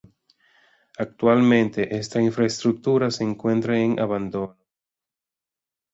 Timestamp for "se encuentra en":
3.11-3.99